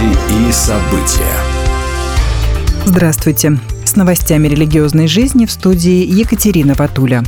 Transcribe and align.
Новости 0.00 0.48
и 0.48 0.52
события. 0.52 1.36
Здравствуйте. 2.84 3.58
С 3.84 3.96
новостями 3.96 4.48
религиозной 4.48 5.06
жизни 5.06 5.46
в 5.46 5.50
студии 5.50 6.06
Екатерина 6.06 6.74
Ватуля. 6.74 7.22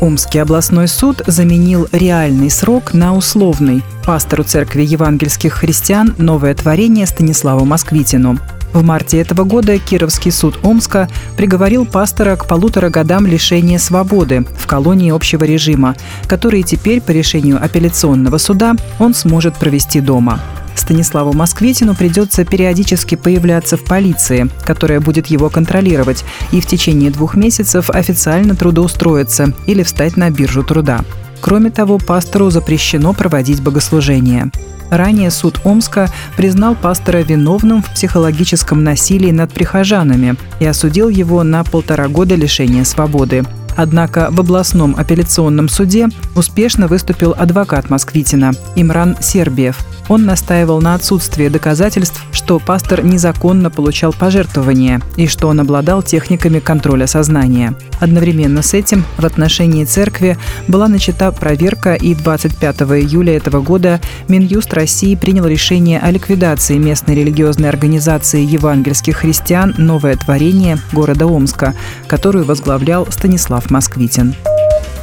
Омский 0.00 0.40
областной 0.40 0.88
суд 0.88 1.22
заменил 1.26 1.86
реальный 1.92 2.50
срок 2.50 2.94
на 2.94 3.14
условный. 3.14 3.82
Пастору 4.04 4.42
церкви 4.42 4.82
евангельских 4.82 5.52
христиан 5.52 6.14
«Новое 6.18 6.54
творение» 6.54 7.06
Станиславу 7.06 7.64
Москвитину. 7.64 8.38
В 8.72 8.82
марте 8.82 9.18
этого 9.20 9.44
года 9.44 9.78
Кировский 9.78 10.32
суд 10.32 10.58
Омска 10.62 11.08
приговорил 11.36 11.84
пастора 11.84 12.36
к 12.36 12.46
полутора 12.46 12.88
годам 12.88 13.26
лишения 13.26 13.78
свободы 13.78 14.44
в 14.56 14.66
колонии 14.66 15.10
общего 15.10 15.44
режима, 15.44 15.94
которые 16.26 16.62
теперь 16.62 17.00
по 17.00 17.10
решению 17.10 17.62
апелляционного 17.62 18.38
суда 18.38 18.74
он 18.98 19.12
сможет 19.14 19.54
провести 19.56 20.00
дома. 20.00 20.40
Станиславу 20.80 21.32
Москвитину 21.32 21.94
придется 21.94 22.44
периодически 22.44 23.14
появляться 23.14 23.76
в 23.76 23.84
полиции, 23.84 24.48
которая 24.64 25.00
будет 25.00 25.28
его 25.28 25.48
контролировать, 25.48 26.24
и 26.52 26.60
в 26.60 26.66
течение 26.66 27.10
двух 27.10 27.36
месяцев 27.36 27.90
официально 27.90 28.54
трудоустроиться 28.56 29.52
или 29.66 29.82
встать 29.82 30.16
на 30.16 30.30
биржу 30.30 30.64
труда. 30.64 31.00
Кроме 31.40 31.70
того, 31.70 31.98
пастору 31.98 32.50
запрещено 32.50 33.12
проводить 33.12 33.62
богослужения. 33.62 34.50
Ранее 34.90 35.30
суд 35.30 35.60
Омска 35.64 36.08
признал 36.36 36.74
пастора 36.74 37.18
виновным 37.18 37.82
в 37.82 37.90
психологическом 37.90 38.82
насилии 38.82 39.30
над 39.30 39.52
прихожанами 39.52 40.34
и 40.58 40.66
осудил 40.66 41.08
его 41.08 41.42
на 41.44 41.62
полтора 41.62 42.08
года 42.08 42.34
лишения 42.34 42.84
свободы. 42.84 43.44
Однако 43.76 44.28
в 44.30 44.40
областном 44.40 44.94
апелляционном 44.96 45.68
суде 45.68 46.08
успешно 46.34 46.86
выступил 46.86 47.34
адвокат 47.36 47.90
Москвитина 47.90 48.52
Имран 48.76 49.16
Сербиев. 49.20 49.78
Он 50.08 50.24
настаивал 50.24 50.80
на 50.80 50.94
отсутствии 50.94 51.48
доказательств, 51.48 52.24
что 52.32 52.58
пастор 52.58 53.04
незаконно 53.04 53.70
получал 53.70 54.12
пожертвования 54.12 55.00
и 55.16 55.28
что 55.28 55.46
он 55.46 55.60
обладал 55.60 56.02
техниками 56.02 56.58
контроля 56.58 57.06
сознания. 57.06 57.74
Одновременно 58.00 58.62
с 58.62 58.74
этим 58.74 59.04
в 59.18 59.24
отношении 59.24 59.84
церкви 59.84 60.36
была 60.66 60.88
начата 60.88 61.30
проверка, 61.30 61.94
и 61.94 62.14
25 62.14 62.80
июля 62.80 63.36
этого 63.36 63.60
года 63.60 64.00
Минюст 64.26 64.74
России 64.74 65.14
принял 65.14 65.46
решение 65.46 66.00
о 66.00 66.10
ликвидации 66.10 66.76
местной 66.76 67.14
религиозной 67.14 67.68
организации 67.68 68.42
евангельских 68.44 69.18
христиан 69.18 69.74
«Новое 69.78 70.16
творение» 70.16 70.78
города 70.92 71.26
Омска, 71.26 71.74
которую 72.08 72.44
возглавлял 72.44 73.06
Станислав 73.10 73.59
Москвитин. 73.68 74.34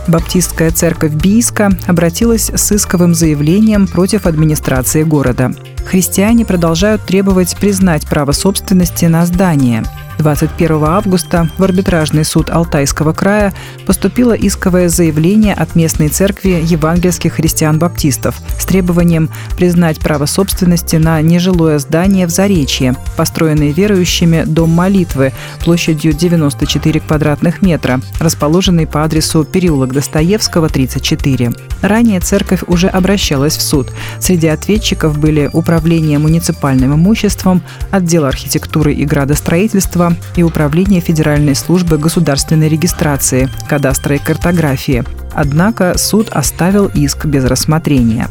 Баптистская 0.07 0.71
церковь 0.71 1.11
Бийска 1.11 1.77
обратилась 1.85 2.49
с 2.49 2.71
исковым 2.71 3.13
заявлением 3.13 3.87
против 3.87 4.25
администрации 4.25 5.03
города. 5.03 5.53
Христиане 5.85 6.45
продолжают 6.45 7.03
требовать 7.03 7.55
признать 7.57 8.07
право 8.07 8.31
собственности 8.31 9.05
на 9.05 9.25
здание– 9.25 9.83
21 10.17 10.83
августа 10.83 11.49
в 11.57 11.63
арбитражный 11.63 12.25
суд 12.25 12.49
Алтайского 12.49 13.13
края 13.13 13.53
поступило 13.85 14.33
исковое 14.33 14.89
заявление 14.89 15.53
от 15.53 15.75
местной 15.75 16.09
церкви 16.09 16.61
евангельских 16.63 17.33
христиан-баптистов 17.33 18.35
с 18.59 18.65
требованием 18.65 19.29
признать 19.55 19.99
право 19.99 20.25
собственности 20.25 20.95
на 20.95 21.21
нежилое 21.21 21.79
здание 21.79 22.27
в 22.27 22.29
Заречье, 22.29 22.95
построенное 23.15 23.71
верующими 23.71 24.43
дом 24.45 24.71
молитвы 24.71 25.33
площадью 25.63 26.13
94 26.13 26.99
квадратных 26.99 27.61
метра, 27.61 27.99
расположенный 28.19 28.87
по 28.87 29.03
адресу 29.03 29.43
переулок 29.43 29.93
Достоевского, 29.93 30.69
34. 30.69 31.53
Ранее 31.81 32.19
церковь 32.19 32.63
уже 32.67 32.87
обращалась 32.87 33.57
в 33.57 33.61
суд. 33.61 33.91
Среди 34.19 34.47
ответчиков 34.47 35.17
были 35.17 35.49
Управление 35.53 36.19
муниципальным 36.19 36.93
имуществом, 36.93 37.61
отдел 37.91 38.25
архитектуры 38.25 38.93
и 38.93 39.05
градостроительства, 39.05 40.06
и 40.35 40.43
Управление 40.43 41.01
Федеральной 41.01 41.55
службы 41.55 41.97
государственной 41.97 42.69
регистрации, 42.69 43.49
кадастра 43.67 44.15
и 44.15 44.19
картографии. 44.19 45.03
Однако 45.33 45.97
суд 45.97 46.29
оставил 46.31 46.87
иск 46.87 47.25
без 47.25 47.45
рассмотрения. 47.45 48.27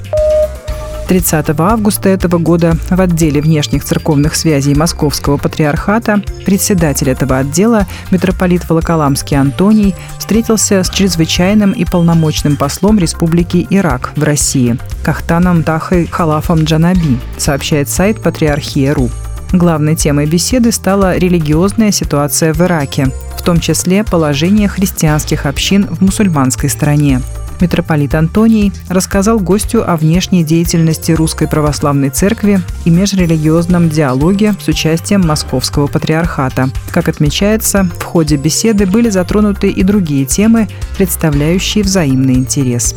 30 1.06 1.50
августа 1.60 2.08
этого 2.08 2.38
года 2.38 2.76
в 2.90 3.00
отделе 3.00 3.40
внешних 3.40 3.84
церковных 3.84 4.34
связей 4.34 4.74
Московского 4.74 5.36
патриархата 5.36 6.20
председатель 6.44 7.10
этого 7.10 7.38
отдела, 7.38 7.86
митрополит 8.10 8.68
Волоколамский 8.68 9.38
Антоний, 9.38 9.94
встретился 10.18 10.82
с 10.82 10.90
чрезвычайным 10.90 11.72
и 11.72 11.84
полномочным 11.84 12.56
послом 12.56 12.98
Республики 12.98 13.66
Ирак 13.70 14.12
в 14.16 14.22
России 14.22 14.78
Кахтаном 15.04 15.62
Тахой 15.62 16.06
Халафом 16.06 16.64
Джанаби, 16.64 17.18
сообщает 17.38 17.88
сайт 17.88 18.20
Патриархия.ру. 18.20 19.10
Главной 19.52 19.96
темой 19.96 20.26
беседы 20.26 20.72
стала 20.72 21.16
религиозная 21.16 21.92
ситуация 21.92 22.52
в 22.52 22.60
Ираке, 22.60 23.06
в 23.36 23.42
том 23.42 23.60
числе 23.60 24.04
положение 24.04 24.68
христианских 24.68 25.46
общин 25.46 25.86
в 25.86 26.00
мусульманской 26.02 26.68
стране. 26.68 27.20
Митрополит 27.60 28.14
Антоний 28.14 28.72
рассказал 28.88 29.38
гостю 29.38 29.88
о 29.88 29.96
внешней 29.96 30.44
деятельности 30.44 31.12
Русской 31.12 31.48
Православной 31.48 32.10
Церкви 32.10 32.60
и 32.84 32.90
межрелигиозном 32.90 33.88
диалоге 33.88 34.54
с 34.60 34.68
участием 34.68 35.22
Московского 35.22 35.86
Патриархата. 35.86 36.68
Как 36.92 37.08
отмечается, 37.08 37.88
в 37.98 38.02
ходе 38.02 38.36
беседы 38.36 38.86
были 38.86 39.08
затронуты 39.08 39.70
и 39.70 39.82
другие 39.82 40.26
темы, 40.26 40.68
представляющие 40.96 41.82
взаимный 41.82 42.34
интерес. 42.34 42.94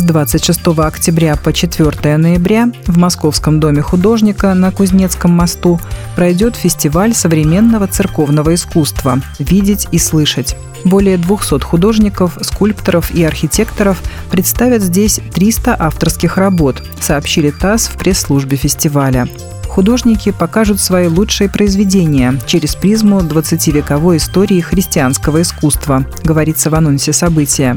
С 0.00 0.02
26 0.02 0.66
октября 0.78 1.36
по 1.36 1.52
4 1.52 2.16
ноября 2.16 2.72
в 2.86 2.96
Московском 2.96 3.60
доме 3.60 3.82
художника 3.82 4.54
на 4.54 4.72
Кузнецком 4.72 5.32
мосту 5.32 5.78
пройдет 6.16 6.56
фестиваль 6.56 7.12
современного 7.12 7.86
церковного 7.86 8.54
искусства 8.54 9.20
«Видеть 9.38 9.88
и 9.92 9.98
слышать». 9.98 10.56
Более 10.86 11.18
200 11.18 11.60
художников, 11.60 12.38
скульпторов 12.40 13.14
и 13.14 13.22
архитекторов 13.22 14.00
представят 14.30 14.82
здесь 14.82 15.20
300 15.34 15.76
авторских 15.78 16.38
работ, 16.38 16.82
сообщили 16.98 17.50
ТАСС 17.50 17.88
в 17.88 17.98
пресс-службе 17.98 18.56
фестиваля 18.56 19.28
художники 19.70 20.32
покажут 20.32 20.80
свои 20.80 21.06
лучшие 21.06 21.48
произведения 21.48 22.38
через 22.46 22.74
призму 22.74 23.20
20-вековой 23.20 24.16
истории 24.16 24.60
христианского 24.60 25.42
искусства, 25.42 26.04
говорится 26.24 26.70
в 26.70 26.74
анонсе 26.74 27.12
события. 27.12 27.76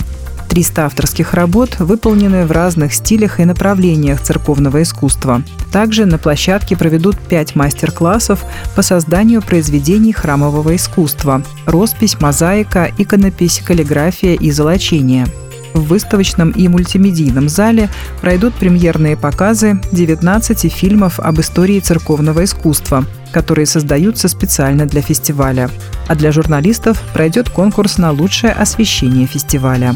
300 0.54 0.86
авторских 0.86 1.34
работ 1.34 1.80
выполнены 1.80 2.46
в 2.46 2.52
разных 2.52 2.94
стилях 2.94 3.40
и 3.40 3.46
направлениях 3.46 4.22
церковного 4.22 4.84
искусства. 4.84 5.42
Также 5.72 6.06
на 6.06 6.20
площадке 6.20 6.78
проведут 6.78 7.18
5 7.18 7.56
мастер-классов 7.56 8.46
по 8.76 8.84
созданию 8.84 9.42
произведений 9.42 10.14
храмового 10.14 10.76
искусства– 10.76 11.42
роспись, 11.66 12.22
мозаика, 12.22 12.92
иконопись, 13.00 13.64
каллиграфия 13.66 14.36
и 14.36 14.52
золочение– 14.52 15.26
в 15.74 15.88
выставочном 15.88 16.52
и 16.52 16.68
мультимедийном 16.68 17.50
зале 17.50 17.90
пройдут 18.22 18.54
премьерные 18.54 19.18
показы 19.18 19.82
19 19.92 20.72
фильмов 20.72 21.20
об 21.20 21.40
истории 21.40 21.80
церковного 21.80 22.44
искусства, 22.44 23.06
которые 23.32 23.66
создаются 23.66 24.28
специально 24.28 24.86
для 24.86 25.02
фестиваля. 25.02 25.72
А 26.08 26.14
для 26.14 26.32
журналистов 26.32 27.02
пройдет 27.12 27.50
конкурс 27.50 27.98
на 27.98 28.12
лучшее 28.12 28.54
освещение 28.54 29.26
фестиваля. 29.26 29.96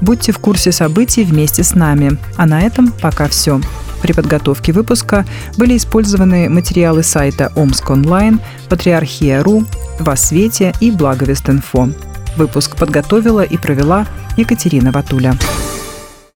Будьте 0.00 0.32
в 0.32 0.38
курсе 0.38 0.72
событий 0.72 1.24
вместе 1.24 1.62
с 1.62 1.74
нами. 1.74 2.18
А 2.36 2.46
на 2.46 2.60
этом 2.60 2.92
пока 2.92 3.28
все. 3.28 3.60
При 4.02 4.12
подготовке 4.12 4.72
выпуска 4.72 5.24
были 5.56 5.76
использованы 5.76 6.48
материалы 6.48 7.02
сайта 7.02 7.52
Омск 7.56 7.90
онлайн, 7.90 8.40
Патриархия.ру, 8.68 9.64
Во 9.98 10.16
свете 10.16 10.72
и 10.80 10.90
Благовест.инфо. 10.90 11.90
Выпуск 12.36 12.76
подготовила 12.76 13.42
и 13.42 13.56
провела 13.56 14.06
Екатерина 14.36 14.92
Ватуля. 14.92 15.34